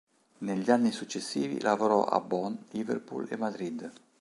Negli 0.39 0.71
anni 0.71 0.91
successivi 0.91 1.59
lavorò 1.61 2.03
a 2.05 2.19
Bonn, 2.19 2.55
Liverpool 2.71 3.27
e 3.29 3.37
Madrid. 3.37 3.91